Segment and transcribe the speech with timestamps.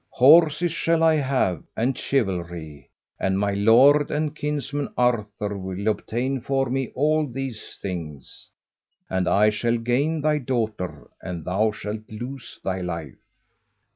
[0.13, 6.71] Horses shall I have, and chivalry; and my lord and kinsman Arthur will obtain for
[6.71, 8.49] me all these things.
[9.11, 13.23] And I shall gain thy daughter, and thou shalt lose thy life."